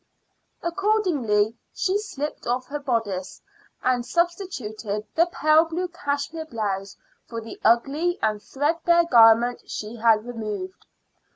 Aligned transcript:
Accordingly 0.63 1.55
she 1.75 1.99
slipped 1.99 2.47
off 2.47 2.65
her 2.65 2.79
bodice, 2.79 3.39
and 3.83 4.03
substituted 4.03 5.05
the 5.13 5.27
pale 5.27 5.65
blue 5.65 5.89
cashmere 5.89 6.45
blouse 6.45 6.97
for 7.27 7.39
the 7.39 7.59
ugly 7.63 8.17
and 8.19 8.41
threadbare 8.41 9.05
garment 9.05 9.69
she 9.69 9.97
had 9.97 10.25
removed. 10.25 10.87